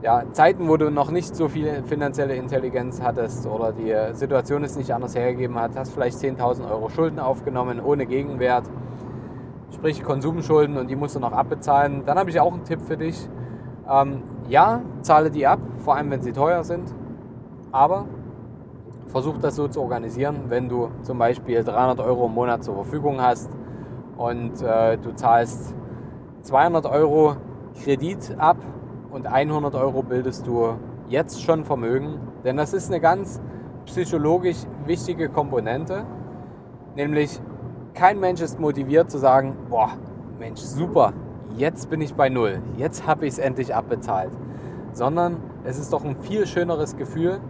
ja, 0.02 0.24
Zeiten, 0.32 0.68
wo 0.68 0.76
du 0.76 0.90
noch 0.90 1.10
nicht 1.10 1.36
so 1.36 1.48
viel 1.48 1.82
finanzielle 1.84 2.34
Intelligenz 2.34 3.02
hattest 3.02 3.46
oder 3.46 3.72
die 3.72 3.94
Situation 4.14 4.64
es 4.64 4.76
nicht 4.76 4.92
anders 4.94 5.14
hergegeben 5.14 5.56
hat, 5.56 5.76
hast 5.76 5.92
vielleicht 5.92 6.18
10.000 6.18 6.70
Euro 6.70 6.88
Schulden 6.88 7.18
aufgenommen 7.18 7.80
ohne 7.80 8.06
Gegenwert, 8.06 8.64
sprich 9.74 10.02
Konsumschulden 10.02 10.78
und 10.78 10.88
die 10.88 10.96
musst 10.96 11.16
du 11.16 11.20
noch 11.20 11.32
abbezahlen, 11.32 12.04
dann 12.06 12.18
habe 12.18 12.30
ich 12.30 12.40
auch 12.40 12.52
einen 12.52 12.64
Tipp 12.64 12.80
für 12.80 12.96
dich. 12.96 13.28
Ähm, 13.88 14.22
ja, 14.48 14.80
zahle 15.02 15.30
die 15.30 15.46
ab, 15.46 15.60
vor 15.78 15.96
allem 15.96 16.10
wenn 16.10 16.22
sie 16.22 16.32
teuer 16.32 16.64
sind, 16.64 16.94
aber 17.70 18.06
versuch 19.08 19.38
das 19.38 19.56
so 19.56 19.68
zu 19.68 19.82
organisieren, 19.82 20.44
wenn 20.48 20.68
du 20.68 20.90
zum 21.02 21.18
Beispiel 21.18 21.62
300 21.62 22.00
Euro 22.00 22.26
im 22.26 22.34
Monat 22.34 22.64
zur 22.64 22.74
Verfügung 22.74 23.20
hast 23.20 23.50
und 24.16 24.62
äh, 24.62 24.96
du 24.96 25.14
zahlst 25.14 25.74
200 26.42 26.86
Euro 26.86 27.36
Kredit 27.82 28.34
ab 28.38 28.56
und 29.10 29.26
100 29.26 29.74
Euro 29.74 30.02
bildest 30.02 30.46
du 30.46 30.74
jetzt 31.08 31.42
schon 31.42 31.64
Vermögen. 31.64 32.18
Denn 32.44 32.56
das 32.56 32.72
ist 32.72 32.90
eine 32.90 33.00
ganz 33.00 33.40
psychologisch 33.86 34.58
wichtige 34.86 35.28
Komponente. 35.28 36.04
Nämlich 36.96 37.40
kein 37.94 38.20
Mensch 38.20 38.40
ist 38.40 38.60
motiviert 38.60 39.10
zu 39.10 39.18
sagen, 39.18 39.56
boah, 39.68 39.90
Mensch, 40.38 40.60
super, 40.60 41.12
jetzt 41.56 41.90
bin 41.90 42.00
ich 42.00 42.14
bei 42.14 42.28
Null, 42.28 42.62
jetzt 42.76 43.06
habe 43.06 43.26
ich 43.26 43.34
es 43.34 43.38
endlich 43.38 43.74
abbezahlt. 43.74 44.30
Sondern 44.92 45.36
es 45.64 45.78
ist 45.78 45.92
doch 45.92 46.04
ein 46.04 46.16
viel 46.20 46.46
schöneres 46.46 46.96
Gefühl, 46.96 47.40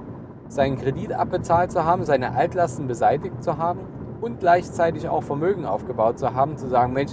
seinen 0.49 0.79
Kredit 0.79 1.12
abbezahlt 1.12 1.71
zu 1.71 1.85
haben, 1.85 2.05
seine 2.05 2.33
Altlasten 2.35 2.88
beseitigt 2.88 3.43
zu 3.43 3.57
haben 3.59 3.81
und 4.21 4.40
gleichzeitig 4.40 5.09
auch 5.09 5.23
Vermögen 5.23 5.64
aufgebaut 5.64 6.19
zu 6.19 6.35
haben, 6.35 6.57
zu 6.57 6.69
sagen, 6.69 6.93
Mensch, 6.93 7.12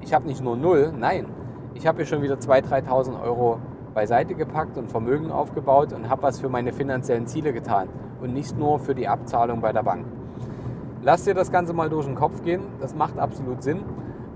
ich 0.00 0.12
habe 0.12 0.26
nicht 0.26 0.42
nur 0.42 0.56
Null, 0.56 0.92
nein, 0.98 1.26
ich 1.74 1.86
habe 1.86 1.98
hier 1.98 2.06
schon 2.06 2.22
wieder 2.22 2.36
2.000, 2.36 2.88
3.000 2.88 3.22
Euro 3.22 3.60
beiseite 3.94 4.34
gepackt 4.34 4.76
und 4.78 4.90
Vermögen 4.90 5.30
aufgebaut 5.30 5.92
und 5.92 6.08
habe 6.08 6.22
was 6.22 6.40
für 6.40 6.48
meine 6.48 6.72
finanziellen 6.72 7.26
Ziele 7.26 7.52
getan 7.52 7.88
und 8.20 8.32
nicht 8.32 8.58
nur 8.58 8.78
für 8.78 8.94
die 8.94 9.08
Abzahlung 9.08 9.60
bei 9.60 9.72
der 9.72 9.82
Bank. 9.82 10.06
Lass 11.02 11.24
dir 11.24 11.34
das 11.34 11.50
Ganze 11.50 11.72
mal 11.72 11.90
durch 11.90 12.06
den 12.06 12.14
Kopf 12.14 12.42
gehen, 12.42 12.62
das 12.80 12.94
macht 12.94 13.18
absolut 13.18 13.62
Sinn. 13.62 13.82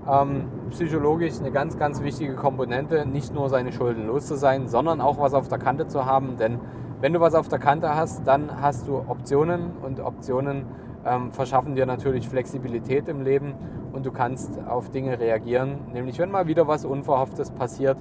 ähm, 0.08 0.44
psychologisch 0.70 1.34
eine 1.40 1.50
ganz, 1.50 1.78
ganz 1.78 2.02
wichtige 2.02 2.34
Komponente, 2.34 3.06
nicht 3.06 3.34
nur 3.34 3.48
seine 3.48 3.72
Schulden 3.72 4.06
los 4.06 4.26
zu 4.26 4.36
sein, 4.36 4.68
sondern 4.68 5.00
auch 5.00 5.18
was 5.18 5.34
auf 5.34 5.48
der 5.48 5.58
Kante 5.58 5.88
zu 5.88 6.06
haben. 6.06 6.36
Denn 6.36 6.60
wenn 7.00 7.12
du 7.12 7.20
was 7.20 7.34
auf 7.34 7.48
der 7.48 7.58
Kante 7.58 7.94
hast, 7.94 8.26
dann 8.26 8.60
hast 8.60 8.88
du 8.88 8.96
Optionen 8.96 9.72
und 9.82 10.00
Optionen 10.00 10.66
ähm, 11.04 11.32
verschaffen 11.32 11.74
dir 11.74 11.86
natürlich 11.86 12.28
Flexibilität 12.28 13.08
im 13.08 13.22
Leben 13.22 13.54
und 13.92 14.06
du 14.06 14.12
kannst 14.12 14.58
auf 14.66 14.90
Dinge 14.90 15.18
reagieren. 15.18 15.78
Nämlich 15.92 16.18
wenn 16.18 16.30
mal 16.30 16.46
wieder 16.46 16.66
was 16.66 16.84
Unverhofftes 16.84 17.50
passiert 17.50 17.98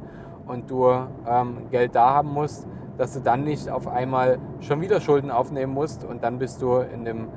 und 0.47 0.69
du 0.69 0.87
ähm, 1.27 1.69
Geld 1.71 1.95
da 1.95 2.11
haben 2.11 2.33
musst, 2.33 2.67
dass 2.97 3.13
du 3.13 3.19
dann 3.19 3.43
nicht 3.43 3.69
auf 3.69 3.87
einmal 3.87 4.37
schon 4.61 4.81
wieder 4.81 5.01
Schulden 5.01 5.31
aufnehmen 5.31 5.73
musst 5.73 6.03
und 6.03 6.23
dann 6.23 6.39
bist 6.39 6.61
du 6.61 6.77
in 6.77 7.05
dem 7.05 7.27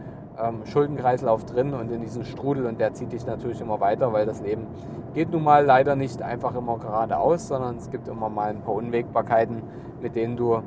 ähm, 0.40 0.64
Schuldenkreislauf 0.64 1.44
drin 1.44 1.74
und 1.74 1.90
in 1.90 2.00
diesen 2.00 2.24
Strudel 2.24 2.66
und 2.66 2.78
der 2.78 2.94
zieht 2.94 3.12
dich 3.12 3.26
natürlich 3.26 3.60
immer 3.60 3.80
weiter, 3.80 4.12
weil 4.12 4.26
das 4.26 4.40
Leben 4.40 4.66
geht 5.14 5.32
nun 5.32 5.42
mal 5.42 5.64
leider 5.64 5.96
nicht 5.96 6.22
einfach 6.22 6.54
immer 6.54 6.78
geradeaus, 6.78 7.48
sondern 7.48 7.76
es 7.76 7.90
gibt 7.90 8.08
immer 8.08 8.28
mal 8.28 8.50
ein 8.50 8.60
paar 8.60 8.74
Unwägbarkeiten, 8.74 9.62
mit 10.00 10.14
denen 10.14 10.36
du 10.36 10.62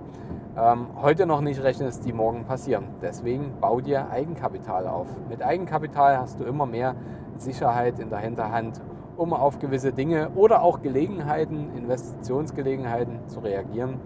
ähm, 0.57 0.88
heute 1.01 1.25
noch 1.25 1.41
nicht 1.41 1.63
rechnest, 1.63 2.05
die 2.05 2.12
morgen 2.12 2.43
passieren. 2.43 2.86
Deswegen 3.01 3.53
bau 3.62 3.79
dir 3.79 4.10
Eigenkapital 4.10 4.88
auf. 4.88 5.07
Mit 5.29 5.41
Eigenkapital 5.41 6.17
hast 6.17 6.39
du 6.39 6.43
immer 6.43 6.65
mehr 6.65 6.95
Sicherheit 7.38 8.00
in 8.00 8.10
der 8.10 8.19
Hinterhand, 8.19 8.81
um 9.18 9.34
auf 9.34 9.60
gewisse 9.60 9.91
Dinge 9.91 10.30
oder 10.36 10.62
auch 10.62 10.82
Gelegenheiten, 10.82 11.70
Investitionsgelegenheiten 11.75 13.27
zu 13.27 13.39
reagieren, 13.39 14.00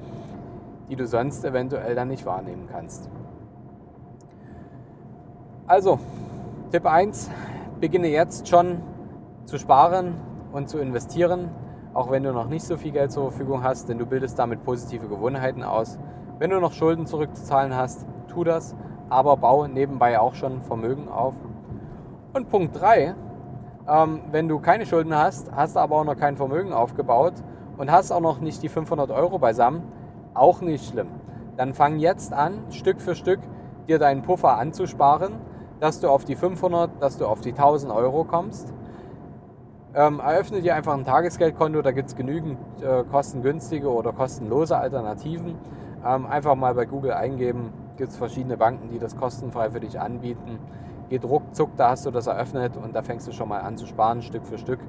die 0.90 0.96
du 0.96 1.08
sonst 1.08 1.44
eventuell 1.46 1.96
dann 1.96 2.08
nicht 2.08 2.26
wahrnehmen 2.26 2.68
kannst. 2.72 3.10
Also, 5.68 6.00
Tipp 6.72 6.86
1, 6.86 7.30
beginne 7.80 8.08
jetzt 8.08 8.48
schon 8.48 8.82
zu 9.46 9.58
sparen 9.58 10.16
und 10.52 10.70
zu 10.70 10.80
investieren, 10.80 11.50
auch 11.94 12.12
wenn 12.12 12.24
du 12.24 12.34
noch 12.34 12.48
nicht 12.48 12.66
so 12.66 12.78
viel 12.78 12.92
Geld 12.92 13.12
zur 13.12 13.32
Verfügung 13.32 13.64
hast, 13.64 13.90
denn 13.90 13.98
du 13.98 14.06
bildest 14.06 14.38
damit 14.38 14.64
positive 14.64 15.08
Gewohnheiten 15.08 15.64
aus. 15.64 15.98
Wenn 16.38 16.50
du 16.50 16.60
noch 16.60 16.74
Schulden 16.74 17.06
zurückzuzahlen 17.06 17.76
hast, 17.76 18.06
tu 18.28 18.44
das, 18.44 18.76
aber 19.10 19.38
baue 19.38 19.70
nebenbei 19.70 20.20
auch 20.20 20.36
schon 20.36 20.62
Vermögen 20.62 21.08
auf. 21.08 21.36
Und 22.34 22.50
Punkt 22.50 22.80
3, 22.80 23.16
ähm, 23.88 24.22
wenn 24.32 24.48
du 24.48 24.60
keine 24.60 24.86
Schulden 24.86 25.16
hast, 25.16 25.52
hast 25.52 25.78
aber 25.78 25.96
auch 25.98 26.06
noch 26.06 26.18
kein 26.18 26.38
Vermögen 26.38 26.74
aufgebaut 26.74 27.34
und 27.78 27.92
hast 27.92 28.12
auch 28.12 28.22
noch 28.22 28.40
nicht 28.40 28.64
die 28.64 28.70
500 28.70 29.12
Euro 29.12 29.40
beisammen, 29.40 29.84
auch 30.34 30.62
nicht 30.62 30.90
schlimm. 30.90 31.08
Dann 31.58 31.74
fang 31.74 32.00
jetzt 32.00 32.34
an, 32.34 32.64
Stück 32.72 33.02
für 33.02 33.16
Stück 33.16 33.40
dir 33.88 34.00
deinen 34.00 34.24
Puffer 34.24 34.58
anzusparen 34.58 35.34
dass 35.80 36.00
du 36.00 36.10
auf 36.10 36.26
die 36.26 36.36
500, 36.36 37.02
dass 37.02 37.18
du 37.18 37.26
auf 37.28 37.42
die 37.42 37.52
1000 37.52 37.92
Euro 37.92 38.24
kommst. 38.24 38.74
Ähm, 39.94 40.20
eröffne 40.20 40.62
dir 40.62 40.76
einfach 40.76 40.94
ein 40.94 41.06
Tagesgeldkonto, 41.06 41.82
da 41.82 41.92
gibt 41.92 42.10
es 42.10 42.16
genügend 42.16 42.58
äh, 42.82 43.04
kostengünstige 43.04 43.90
oder 43.90 44.12
kostenlose 44.12 44.78
Alternativen. 44.78 45.56
Ähm, 46.06 46.26
einfach 46.26 46.56
mal 46.56 46.76
bei 46.76 46.86
Google 46.86 47.14
eingeben, 47.14 47.72
gibt 47.98 48.12
es 48.12 48.18
verschiedene 48.18 48.58
Banken, 48.58 48.90
die 48.90 49.00
das 49.00 49.16
kostenfrei 49.16 49.70
für 49.72 49.80
dich 49.80 50.00
anbieten. 50.00 50.60
Geht 51.10 51.24
ruckzuck, 51.24 51.76
da 51.78 51.92
hast 51.92 52.06
du 52.06 52.12
das 52.12 52.28
eröffnet 52.28 52.78
und 52.78 52.96
da 52.96 53.02
fängst 53.02 53.28
du 53.28 53.32
schon 53.32 53.50
mal 53.50 53.62
an 53.62 53.78
zu 53.78 53.86
sparen, 53.86 54.22
Stück 54.22 54.46
für 54.46 54.58
Stück. 54.58 54.80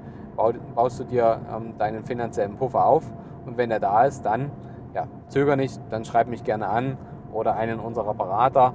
baust 0.74 1.00
du 1.00 1.04
dir 1.04 1.40
ähm, 1.54 1.74
deinen 1.78 2.04
finanziellen 2.04 2.56
Puffer 2.56 2.86
auf 2.86 3.04
und 3.44 3.56
wenn 3.56 3.70
er 3.70 3.80
da 3.80 4.04
ist, 4.04 4.22
dann 4.24 4.50
ja, 4.94 5.06
zöger 5.28 5.56
nicht, 5.56 5.80
dann 5.90 6.04
schreib 6.04 6.26
mich 6.28 6.42
gerne 6.42 6.68
an 6.68 6.96
oder 7.32 7.56
einen 7.56 7.80
unserer 7.80 8.14
Berater 8.14 8.72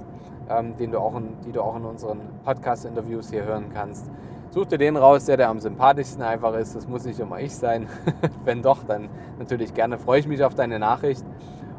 ähm, 0.51 0.75
den 0.77 0.91
du 0.91 0.99
auch 0.99 1.15
in, 1.15 1.39
die 1.45 1.51
du 1.51 1.61
auch 1.61 1.75
in 1.75 1.85
unseren 1.85 2.19
Podcast-Interviews 2.43 3.29
hier 3.29 3.43
hören 3.43 3.69
kannst. 3.73 4.09
Such 4.49 4.65
dir 4.65 4.77
den 4.77 4.97
raus, 4.97 5.25
der, 5.25 5.37
der 5.37 5.49
am 5.49 5.59
sympathischsten 5.59 6.23
einfach 6.23 6.53
ist. 6.55 6.75
Das 6.75 6.87
muss 6.87 7.05
nicht 7.05 7.19
immer 7.19 7.39
ich 7.39 7.55
sein. 7.55 7.87
wenn 8.45 8.61
doch, 8.61 8.83
dann 8.83 9.09
natürlich 9.39 9.73
gerne. 9.73 9.97
Freue 9.97 10.19
ich 10.19 10.27
mich 10.27 10.43
auf 10.43 10.55
deine 10.55 10.77
Nachricht. 10.77 11.25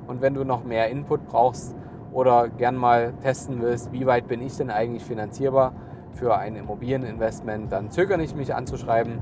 Und 0.07 0.23
wenn 0.23 0.35
du 0.35 0.45
noch 0.45 0.65
mehr 0.65 0.89
Input 0.89 1.27
brauchst 1.27 1.77
oder 2.13 2.49
gern 2.49 2.77
mal 2.77 3.15
testen 3.23 3.61
willst, 3.61 3.93
wie 3.93 4.07
weit 4.07 4.29
bin 4.29 4.41
ich 4.43 4.57
denn 4.57 4.71
eigentlich 4.71 5.05
finanzierbar 5.05 5.75
für 6.15 6.37
ein 6.37 6.57
Immobilieninvestment, 6.57 7.73
dann 7.73 7.91
zögere 7.91 8.19
nicht, 8.19 8.37
mich 8.37 8.55
anzuschreiben. 8.55 9.15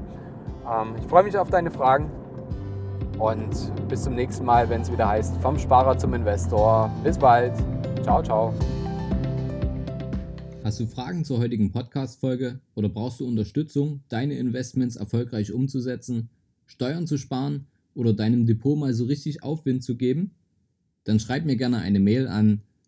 Ähm, 0.68 0.94
ich 0.98 1.06
freue 1.06 1.22
mich 1.22 1.38
auf 1.38 1.50
deine 1.50 1.70
Fragen 1.70 2.10
und 3.18 3.50
bis 3.88 4.02
zum 4.02 4.14
nächsten 4.14 4.44
Mal, 4.44 4.68
wenn 4.68 4.80
es 4.80 4.90
wieder 4.90 5.08
heißt, 5.08 5.36
vom 5.36 5.58
Sparer 5.58 5.98
zum 5.98 6.14
Investor. 6.14 6.90
Bis 7.04 7.18
bald. 7.18 7.52
Ciao, 8.02 8.22
ciao. 8.22 8.54
Hast 10.64 10.80
du 10.80 10.86
Fragen 10.86 11.24
zur 11.24 11.38
heutigen 11.38 11.72
Podcast-Folge 11.72 12.60
oder 12.74 12.88
brauchst 12.88 13.20
du 13.20 13.26
Unterstützung, 13.26 14.00
deine 14.08 14.34
Investments 14.34 14.96
erfolgreich 14.96 15.52
umzusetzen, 15.52 16.28
Steuern 16.66 17.06
zu 17.06 17.18
sparen 17.18 17.66
oder 17.94 18.12
deinem 18.12 18.46
Depot 18.46 18.78
mal 18.78 18.92
so 18.94 19.04
richtig 19.04 19.42
Aufwind 19.42 19.82
zu 19.82 19.96
geben? 19.96 20.32
Dann 21.04 21.18
schreib 21.18 21.44
mir 21.44 21.56
gerne 21.56 21.78
eine 21.78 21.98
Mail 21.98 22.28
an 22.28 22.62